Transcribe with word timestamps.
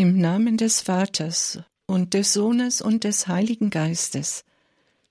Im 0.00 0.16
Namen 0.16 0.56
des 0.56 0.80
Vaters 0.80 1.58
und 1.86 2.14
des 2.14 2.32
Sohnes 2.32 2.80
und 2.80 3.04
des 3.04 3.28
Heiligen 3.28 3.68
Geistes. 3.68 4.46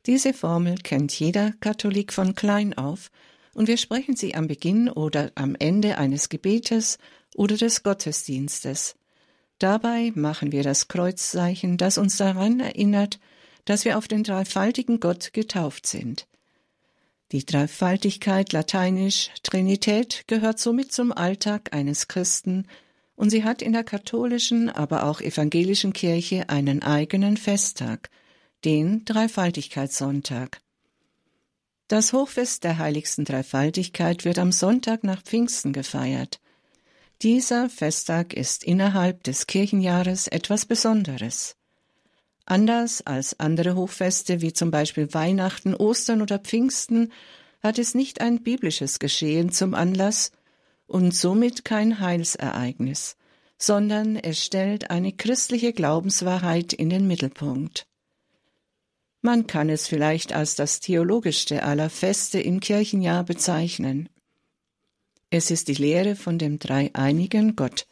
Diese 0.08 0.34
Formel 0.34 0.80
kennt 0.80 1.14
jeder 1.20 1.52
Katholik 1.60 2.12
von 2.12 2.34
klein 2.34 2.76
auf, 2.76 3.12
und 3.54 3.68
wir 3.68 3.78
sprechen 3.78 4.16
sie 4.16 4.34
am 4.34 4.48
Beginn 4.48 4.90
oder 4.90 5.32
am 5.36 5.56
Ende 5.60 6.00
eines 6.00 6.28
Gebetes 6.28 6.98
oder 7.36 7.56
des 7.56 7.84
Gottesdienstes. 7.84 8.96
Dabei 9.60 10.12
machen 10.16 10.52
wir 10.52 10.64
das 10.64 10.88
Kreuzzeichen, 10.88 11.78
das 11.78 12.00
uns 12.00 12.18
daran 12.18 12.60
erinnert, 12.60 13.20
dass 13.66 13.86
wir 13.86 13.96
auf 13.96 14.08
den 14.08 14.24
dreifaltigen 14.24 15.00
Gott 15.00 15.34
getauft 15.34 15.86
sind. 15.86 16.26
Die 17.32 17.46
Dreifaltigkeit 17.46 18.54
lateinisch 18.54 19.30
Trinität 19.44 20.24
gehört 20.26 20.58
somit 20.58 20.92
zum 20.92 21.12
Alltag 21.12 21.74
eines 21.74 22.08
Christen, 22.08 22.66
und 23.20 23.32
sie 23.32 23.44
hat 23.44 23.62
in 23.62 23.74
der 23.74 23.84
katholischen, 23.84 24.70
aber 24.70 25.04
auch 25.04 25.20
evangelischen 25.20 25.92
Kirche 25.92 26.48
einen 26.48 26.84
eigenen 26.84 27.36
Festtag, 27.36 28.10
den 28.64 29.04
Dreifaltigkeitssonntag. 29.04 30.62
Das 31.90 32.14
Hochfest 32.14 32.64
der 32.64 32.78
heiligsten 32.78 33.26
Dreifaltigkeit 33.26 34.24
wird 34.24 34.40
am 34.40 34.54
Sonntag 34.54 35.04
nach 35.04 35.22
Pfingsten 35.22 35.74
gefeiert. 35.74 36.40
Dieser 37.22 37.70
Festtag 37.70 38.34
ist 38.34 38.64
innerhalb 38.64 39.22
des 39.24 39.48
Kirchenjahres 39.48 40.28
etwas 40.28 40.66
Besonderes. 40.66 41.58
Anders 42.46 43.02
als 43.06 43.38
andere 43.38 43.76
Hochfeste 43.76 44.40
wie 44.40 44.54
zum 44.54 44.72
Beispiel 44.72 45.14
Weihnachten, 45.14 45.76
Ostern 45.76 46.22
oder 46.22 46.40
Pfingsten 46.40 47.12
hat 47.62 47.80
es 47.80 47.96
nicht 47.96 48.22
ein 48.22 48.44
biblisches 48.44 48.98
Geschehen 48.98 49.52
zum 49.52 49.74
Anlass, 49.74 50.32
und 50.90 51.14
somit 51.16 51.64
kein 51.64 52.00
Heilsereignis, 52.00 53.16
sondern 53.58 54.16
es 54.16 54.44
stellt 54.44 54.90
eine 54.90 55.12
christliche 55.12 55.72
Glaubenswahrheit 55.72 56.74
in 56.74 56.90
den 56.90 57.08
Mittelpunkt. 57.08 57.86
Man 59.22 59.48
kann 59.48 59.70
es 59.70 59.88
vielleicht 59.88 60.34
als 60.34 60.56
das 60.56 60.80
theologischste 60.80 61.64
aller 61.64 61.90
Feste 61.90 62.40
im 62.40 62.60
Kirchenjahr 62.60 63.24
bezeichnen. 63.24 64.10
Es 65.30 65.52
ist 65.52 65.68
die 65.68 65.76
Lehre 65.76 66.16
von 66.16 66.40
dem 66.40 66.58
dreieinigen 66.58 67.56
Gott. 67.56 67.86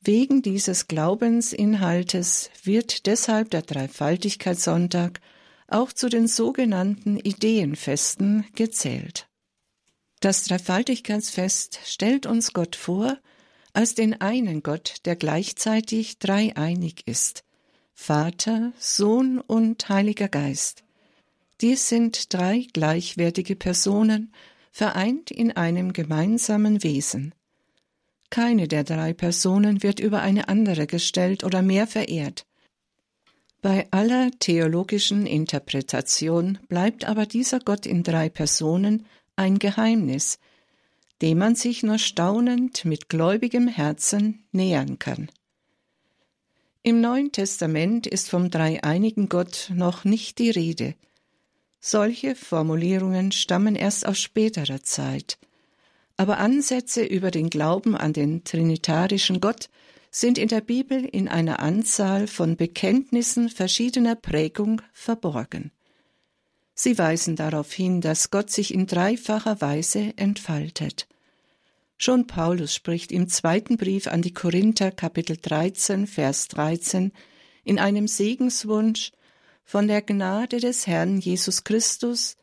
Wegen 0.00 0.42
dieses 0.42 0.88
Glaubensinhaltes 0.88 2.50
wird 2.64 3.06
deshalb 3.06 3.50
der 3.50 3.62
Dreifaltigkeitssonntag 3.62 5.20
auch 5.68 5.92
zu 5.92 6.08
den 6.08 6.26
sogenannten 6.26 7.16
Ideenfesten 7.16 8.44
gezählt. 8.54 9.28
Das 10.22 10.44
Dreifaltigkeitsfest 10.44 11.80
stellt 11.84 12.26
uns 12.26 12.52
Gott 12.52 12.76
vor 12.76 13.18
als 13.72 13.96
den 13.96 14.20
einen 14.20 14.62
Gott, 14.62 14.98
der 15.04 15.16
gleichzeitig 15.16 16.20
dreieinig 16.20 17.02
ist. 17.06 17.42
Vater, 17.92 18.72
Sohn 18.78 19.40
und 19.40 19.88
Heiliger 19.88 20.28
Geist. 20.28 20.84
Dies 21.60 21.88
sind 21.88 22.32
drei 22.32 22.68
gleichwertige 22.72 23.56
Personen, 23.56 24.32
vereint 24.70 25.32
in 25.32 25.56
einem 25.56 25.92
gemeinsamen 25.92 26.84
Wesen. 26.84 27.34
Keine 28.30 28.68
der 28.68 28.84
drei 28.84 29.14
Personen 29.14 29.82
wird 29.82 29.98
über 29.98 30.22
eine 30.22 30.46
andere 30.46 30.86
gestellt 30.86 31.42
oder 31.42 31.62
mehr 31.62 31.88
verehrt. 31.88 32.46
Bei 33.60 33.88
aller 33.90 34.30
theologischen 34.38 35.26
Interpretation 35.26 36.60
bleibt 36.68 37.06
aber 37.06 37.26
dieser 37.26 37.58
Gott 37.58 37.86
in 37.86 38.04
drei 38.04 38.28
Personen 38.28 39.04
ein 39.36 39.58
Geheimnis, 39.58 40.38
dem 41.20 41.38
man 41.38 41.54
sich 41.54 41.82
nur 41.82 41.98
staunend 41.98 42.84
mit 42.84 43.08
gläubigem 43.08 43.68
Herzen 43.68 44.44
nähern 44.52 44.98
kann. 44.98 45.30
Im 46.82 47.00
Neuen 47.00 47.30
Testament 47.30 48.08
ist 48.08 48.28
vom 48.28 48.50
dreieinigen 48.50 49.28
Gott 49.28 49.70
noch 49.72 50.04
nicht 50.04 50.38
die 50.40 50.50
Rede. 50.50 50.94
Solche 51.78 52.34
Formulierungen 52.34 53.30
stammen 53.30 53.76
erst 53.76 54.04
aus 54.04 54.18
späterer 54.18 54.82
Zeit. 54.82 55.38
Aber 56.16 56.38
Ansätze 56.38 57.04
über 57.04 57.30
den 57.30 57.50
Glauben 57.50 57.96
an 57.96 58.12
den 58.12 58.42
trinitarischen 58.42 59.40
Gott 59.40 59.68
sind 60.10 60.38
in 60.38 60.48
der 60.48 60.60
Bibel 60.60 61.04
in 61.04 61.28
einer 61.28 61.60
Anzahl 61.60 62.26
von 62.26 62.56
Bekenntnissen 62.56 63.48
verschiedener 63.48 64.14
Prägung 64.14 64.82
verborgen. 64.92 65.70
Sie 66.82 66.98
weisen 66.98 67.36
darauf 67.36 67.72
hin, 67.72 68.00
dass 68.00 68.32
Gott 68.32 68.50
sich 68.50 68.74
in 68.74 68.88
dreifacher 68.88 69.60
Weise 69.60 70.14
entfaltet. 70.16 71.06
Schon 71.96 72.26
Paulus 72.26 72.74
spricht 72.74 73.12
im 73.12 73.28
zweiten 73.28 73.76
Brief 73.76 74.08
an 74.08 74.20
die 74.20 74.34
Korinther 74.34 74.90
Kapitel 74.90 75.36
13 75.40 76.08
Vers 76.08 76.48
13 76.48 77.12
in 77.62 77.78
einem 77.78 78.08
Segenswunsch 78.08 79.12
von 79.64 79.86
der 79.86 80.02
Gnade 80.02 80.58
des 80.58 80.88
Herrn 80.88 81.20
Jesus 81.20 81.62
Christus, 81.62 82.36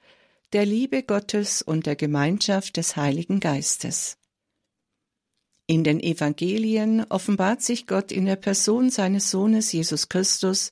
der 0.53 0.65
Liebe 0.65 1.03
Gottes 1.03 1.61
und 1.61 1.85
der 1.85 1.97
Gemeinschaft 1.97 2.77
des 2.77 2.95
Heiligen 2.95 3.41
Geistes. 3.41 4.15
In 5.67 5.83
den 5.83 5.99
Evangelien 5.99 7.05
offenbart 7.09 7.61
sich 7.61 7.87
Gott 7.87 8.13
in 8.13 8.25
der 8.25 8.37
Person 8.37 8.89
seines 8.89 9.31
Sohnes 9.31 9.73
Jesus 9.73 10.07
Christus 10.07 10.71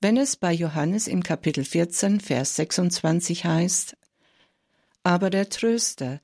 wenn 0.00 0.16
es 0.16 0.36
bei 0.36 0.52
Johannes 0.52 1.06
im 1.06 1.22
Kapitel 1.22 1.64
14, 1.64 2.20
Vers 2.20 2.56
26 2.56 3.44
heißt, 3.44 3.96
Aber 5.02 5.28
der 5.28 5.50
Tröster, 5.50 6.20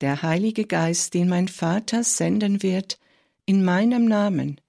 der 0.00 0.22
Heilige 0.22 0.64
Geist, 0.64 1.14
den 1.14 1.28
mein 1.28 1.48
Vater 1.48 2.04
senden 2.04 2.62
wird, 2.62 2.98
in 3.44 3.64
meinem 3.64 4.04
Namen, 4.04 4.60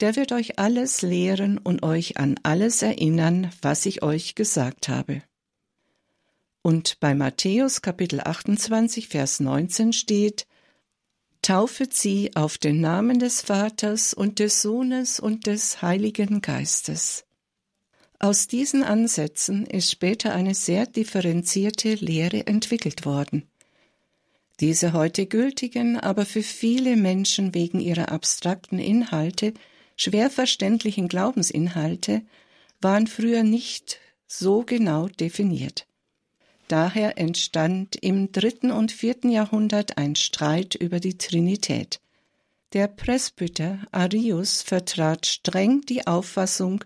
der 0.00 0.16
wird 0.16 0.32
euch 0.32 0.58
alles 0.58 1.02
lehren 1.02 1.58
und 1.58 1.82
euch 1.82 2.16
an 2.16 2.36
alles 2.42 2.82
erinnern, 2.82 3.50
was 3.62 3.86
ich 3.86 4.02
euch 4.02 4.34
gesagt 4.34 4.88
habe. 4.88 5.22
Und 6.62 6.98
bei 7.00 7.14
Matthäus 7.14 7.80
Kapitel 7.80 8.20
28, 8.20 9.08
Vers 9.08 9.40
19 9.40 9.92
steht, 9.92 10.46
Taufet 11.42 11.94
sie 11.94 12.36
auf 12.36 12.58
den 12.58 12.80
Namen 12.80 13.18
des 13.18 13.40
Vaters 13.40 14.12
und 14.12 14.38
des 14.40 14.60
Sohnes 14.60 15.20
und 15.20 15.46
des 15.46 15.80
Heiligen 15.80 16.42
Geistes. 16.42 17.24
Aus 18.22 18.48
diesen 18.48 18.82
Ansätzen 18.82 19.64
ist 19.64 19.90
später 19.90 20.34
eine 20.34 20.54
sehr 20.54 20.84
differenzierte 20.84 21.94
Lehre 21.94 22.46
entwickelt 22.46 23.06
worden. 23.06 23.48
Diese 24.60 24.92
heute 24.92 25.24
gültigen, 25.24 25.98
aber 25.98 26.26
für 26.26 26.42
viele 26.42 26.96
Menschen 26.96 27.54
wegen 27.54 27.80
ihrer 27.80 28.12
abstrakten 28.12 28.78
Inhalte 28.78 29.54
schwer 29.96 30.28
verständlichen 30.28 31.08
Glaubensinhalte 31.08 32.20
waren 32.82 33.06
früher 33.06 33.42
nicht 33.42 33.98
so 34.26 34.64
genau 34.64 35.08
definiert. 35.08 35.86
Daher 36.68 37.16
entstand 37.16 37.96
im 37.96 38.32
dritten 38.32 38.70
und 38.70 38.92
vierten 38.92 39.30
Jahrhundert 39.30 39.96
ein 39.96 40.14
Streit 40.14 40.74
über 40.74 41.00
die 41.00 41.16
Trinität. 41.16 42.00
Der 42.74 42.86
Presbyter 42.86 43.78
Arius 43.92 44.60
vertrat 44.60 45.24
streng 45.24 45.80
die 45.80 46.06
Auffassung, 46.06 46.84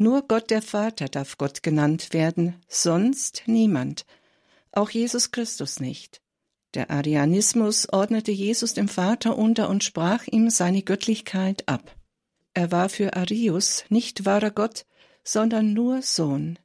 nur 0.00 0.26
Gott 0.26 0.50
der 0.50 0.62
Vater 0.62 1.08
darf 1.08 1.36
Gott 1.36 1.62
genannt 1.62 2.12
werden, 2.12 2.56
sonst 2.68 3.42
niemand, 3.46 4.06
auch 4.72 4.90
Jesus 4.90 5.30
Christus 5.30 5.78
nicht. 5.78 6.20
Der 6.74 6.90
Arianismus 6.90 7.88
ordnete 7.92 8.30
Jesus 8.30 8.74
dem 8.74 8.88
Vater 8.88 9.36
unter 9.36 9.68
und 9.68 9.84
sprach 9.84 10.26
ihm 10.26 10.50
seine 10.50 10.82
Göttlichkeit 10.82 11.68
ab. 11.68 11.96
Er 12.54 12.72
war 12.72 12.88
für 12.88 13.14
Arius 13.14 13.84
nicht 13.88 14.24
wahrer 14.24 14.50
Gott, 14.50 14.86
sondern 15.24 15.72
nur 15.72 16.02
Sohn. 16.02 16.58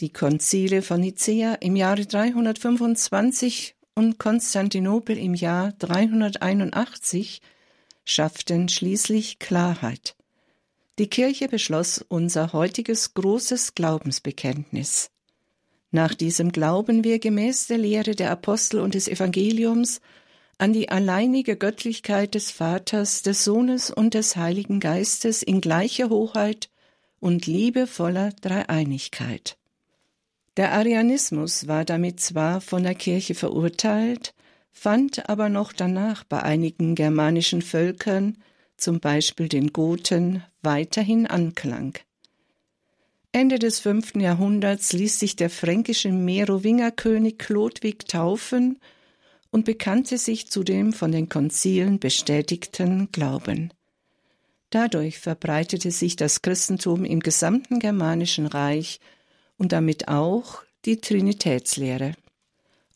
Die 0.00 0.12
Konzile 0.12 0.82
von 0.82 1.00
Nicäa 1.00 1.54
im 1.54 1.76
Jahre 1.76 2.06
325 2.06 3.74
und 3.94 4.18
Konstantinopel 4.18 5.18
im 5.18 5.34
Jahr 5.34 5.72
381 5.72 7.42
schafften 8.04 8.68
schließlich 8.68 9.38
Klarheit. 9.38 10.16
Die 10.98 11.08
Kirche 11.08 11.48
beschloss 11.48 12.04
unser 12.08 12.52
heutiges 12.52 13.14
großes 13.14 13.74
Glaubensbekenntnis. 13.74 15.10
Nach 15.90 16.14
diesem 16.14 16.52
glauben 16.52 17.04
wir 17.04 17.18
gemäß 17.18 17.66
der 17.66 17.78
Lehre 17.78 18.14
der 18.14 18.30
Apostel 18.30 18.80
und 18.80 18.94
des 18.94 19.08
Evangeliums 19.08 20.00
an 20.58 20.72
die 20.72 20.90
alleinige 20.90 21.56
Göttlichkeit 21.56 22.34
des 22.34 22.50
Vaters, 22.50 23.22
des 23.22 23.44
Sohnes 23.44 23.90
und 23.90 24.14
des 24.14 24.36
Heiligen 24.36 24.78
Geistes 24.78 25.42
in 25.42 25.60
gleicher 25.60 26.10
Hoheit 26.10 26.68
und 27.18 27.46
liebevoller 27.46 28.30
Dreieinigkeit. 28.40 29.56
Der 30.56 30.72
Arianismus 30.72 31.66
war 31.66 31.84
damit 31.84 32.20
zwar 32.20 32.60
von 32.60 32.82
der 32.82 32.94
Kirche 32.94 33.34
verurteilt, 33.34 34.34
fand 34.70 35.28
aber 35.28 35.48
noch 35.48 35.72
danach 35.72 36.24
bei 36.24 36.42
einigen 36.42 36.94
germanischen 36.94 37.62
Völkern 37.62 38.36
zum 38.80 39.00
Beispiel 39.00 39.48
den 39.48 39.72
Goten, 39.72 40.44
weiterhin 40.62 41.26
Anklang. 41.26 41.98
Ende 43.32 43.58
des 43.58 43.78
fünften 43.78 44.20
Jahrhunderts 44.20 44.92
ließ 44.92 45.20
sich 45.20 45.36
der 45.36 45.50
fränkische 45.50 46.10
Merowingerkönig 46.10 47.38
Chlodwig 47.38 48.08
taufen 48.08 48.80
und 49.50 49.64
bekannte 49.64 50.18
sich 50.18 50.48
zu 50.48 50.64
dem 50.64 50.92
von 50.92 51.12
den 51.12 51.28
Konzilen 51.28 52.00
bestätigten 52.00 53.10
Glauben. 53.12 53.72
Dadurch 54.70 55.18
verbreitete 55.18 55.90
sich 55.90 56.16
das 56.16 56.42
Christentum 56.42 57.04
im 57.04 57.20
gesamten 57.20 57.78
germanischen 57.78 58.46
Reich 58.46 59.00
und 59.58 59.72
damit 59.72 60.08
auch 60.08 60.62
die 60.84 61.00
Trinitätslehre. 61.00 62.14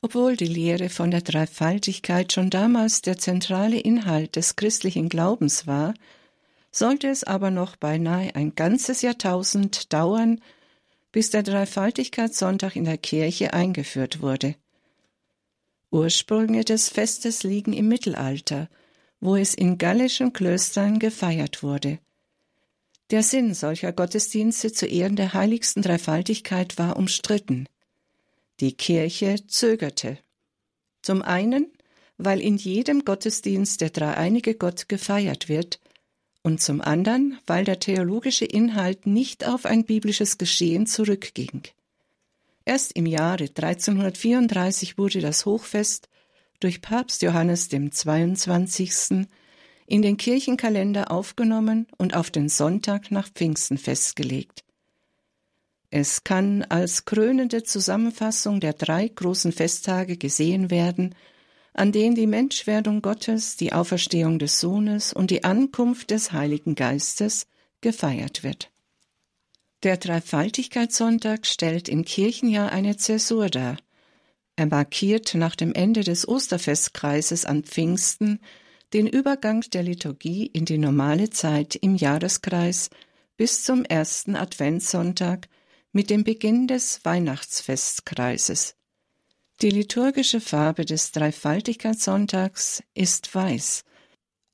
Obwohl 0.05 0.37
die 0.37 0.47
Lehre 0.47 0.91
von 0.91 1.11
der 1.11 1.23
Dreifaltigkeit 1.23 2.33
schon 2.33 2.51
damals 2.51 3.01
der 3.01 3.17
zentrale 3.17 3.81
Inhalt 3.81 4.37
des 4.37 4.55
christlichen 4.55 5.09
Glaubens 5.09 5.67
war, 5.67 5.95
sollte 6.71 7.09
es 7.09 7.25
aber 7.25 7.51
noch 7.51 7.77
beinahe 7.77 8.35
ein 8.35 8.55
ganzes 8.55 9.01
Jahrtausend 9.01 9.93
dauern, 9.95 10.43
bis 11.11 11.31
der 11.31 11.43
Dreifaltigkeitssonntag 11.43 12.77
in 12.77 12.85
der 12.85 12.99
Kirche 12.99 13.55
eingeführt 13.55 14.21
wurde. 14.21 14.56
Ursprünge 15.91 16.65
des 16.65 16.91
Festes 16.91 17.43
liegen 17.43 17.73
im 17.73 17.89
Mittelalter– 17.89 18.69
wo 19.25 19.37
es 19.37 19.55
in 19.55 19.79
gallischen 19.79 20.35
Klöstern 20.35 20.99
gefeiert 20.99 21.62
wurde. 21.62 21.99
Der 23.11 23.23
Sinn 23.23 23.55
solcher 23.55 23.91
Gottesdienste 23.91 24.71
zu 24.71 24.85
Ehren 24.85 25.17
der 25.17 25.33
heiligsten 25.33 25.83
Dreifaltigkeit 25.83 26.77
war 26.77 26.97
umstritten. 26.97 27.67
Die 28.61 28.77
Kirche 28.77 29.47
zögerte. 29.47 30.19
Zum 31.03 31.23
einen, 31.23 31.73
weil 32.17 32.41
in 32.41 32.56
jedem 32.56 33.05
Gottesdienst 33.05 33.81
der 33.81 33.91
dreieinige 33.91 34.55
Gott 34.55 34.89
gefeiert 34.89 35.49
wird, 35.49 35.81
und 36.45 36.61
zum 36.61 36.83
anderen, 36.83 37.39
weil 37.47 37.65
der 37.65 37.81
theologische 37.81 38.45
Inhalt 38.45 39.06
nicht 39.06 39.47
auf 39.49 39.65
ein 39.65 39.85
biblisches 39.85 40.37
Geschehen 40.37 40.87
zurückging. 40.87 41.62
Erst 42.67 42.93
im 42.93 43.06
Jahre 43.06 43.45
1334 43.45 44.99
wurde 44.99 45.21
das 45.21 45.47
Hochfest 45.47 46.09
durch 46.61 46.83
Papst 46.83 47.23
Johannes 47.23 47.69
dem 47.69 47.91
22. 47.91 49.27
in 49.87 50.03
den 50.03 50.17
Kirchenkalender 50.17 51.11
aufgenommen 51.11 51.87
und 51.97 52.15
auf 52.15 52.31
den 52.31 52.49
Sonntag 52.49 53.11
nach 53.11 53.29
Pfingsten 53.29 53.79
festgelegt. 53.79 54.63
Es 55.96 56.25
kann 56.25 56.64
als 56.64 57.05
krönende 57.05 57.62
Zusammenfassung 57.62 58.58
der 58.58 58.73
drei 58.73 59.06
großen 59.06 59.52
Festtage 59.52 60.17
gesehen 60.17 60.73
werden, 60.73 61.14
an 61.73 61.93
denen 61.93 62.17
die 62.17 62.26
Menschwerdung 62.26 63.00
Gottes, 63.00 63.55
die 63.55 63.73
Auferstehung 63.73 64.41
des 64.41 64.58
Sohnes 64.58 65.12
und 65.12 65.31
die 65.31 65.44
Ankunft 65.44 66.11
des 66.11 66.32
Heiligen 66.32 66.75
Geistes 66.75 67.46
gefeiert 67.81 68.43
wird. 68.43 68.73
Der 69.85 69.96
Dreifaltigkeitssonntag 69.96 71.46
stellt 71.46 71.88
im 71.88 72.05
Kirchenjahr 72.05 72.73
eine 72.73 72.97
Zäsur 72.97 73.49
dar, 73.49 73.76
er 74.56 74.67
markiert 74.67 75.37
nach 75.37 75.55
dem 75.55 75.73
Ende 75.75 76.02
des 76.02 76.26
Osterfestkreises 76.26 77.44
an 77.44 77.62
Pfingsten 77.62 78.40
den 78.93 79.06
Übergang 79.06 79.61
der 79.73 79.85
Liturgie 79.85 80.47
in 80.47 80.64
die 80.64 80.79
normale 80.79 81.31
Zeit 81.31 81.76
im 81.76 81.94
Jahreskreis 81.94 82.90
bis 83.37 83.62
zum 83.62 83.85
ersten 83.85 84.35
Adventssonntag 84.35 85.49
mit 85.94 86.11
dem 86.11 86.25
Beginn 86.25 86.67
des 86.67 87.05
Weihnachtsfestkreises. 87.05 88.75
Die 89.62 89.70
liturgische 89.70 90.41
Farbe 90.41 90.85
des 90.85 91.12
Dreifaltigkeitssonntags 91.12 92.82
ist 92.94 93.32
weiß. 93.32 93.85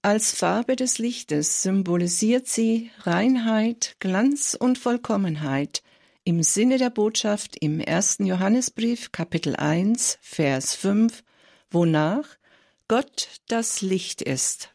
Als 0.02 0.32
Farbe 0.32 0.76
des 0.76 0.98
Lichtes 0.98 1.62
symbolisiert 1.62 2.46
sie 2.46 2.90
Reinheit, 3.00 3.96
Glanz 4.00 4.54
und 4.54 4.78
Vollkommenheit, 4.78 5.82
im 6.24 6.42
Sinne 6.42 6.76
der 6.76 6.90
Botschaft 6.90 7.56
im 7.58 7.80
ersten 7.80 8.26
Johannesbrief 8.26 9.10
Kapitel 9.10 9.56
1 9.56 10.18
Vers 10.20 10.74
5, 10.74 11.24
wonach 11.70 12.28
Gott 12.86 13.28
das 13.48 13.80
Licht 13.80 14.20
ist. 14.20 14.74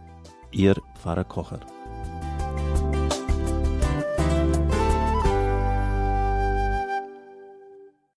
Ihr 0.51 0.75
Pfarrer 0.95 1.23
Kocher. 1.23 1.61